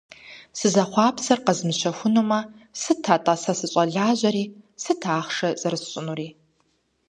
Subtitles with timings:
[0.57, 2.39] Сызэхъуапсэр къэзмыщэхунумэ,
[2.81, 4.45] сыт, атӏэ, сэ сыщӏэлажьэри,
[4.83, 6.29] сыт ахъшэ зэрысщӏынури?